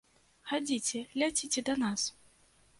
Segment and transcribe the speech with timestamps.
[0.51, 2.01] Хадзіце, ляціце да нас.